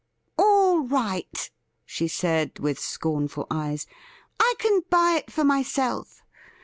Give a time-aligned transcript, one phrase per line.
[0.39, 1.51] 'All right,'
[1.85, 3.85] she said, with scornful eyes;'
[4.39, 6.23] I can buy it for myself.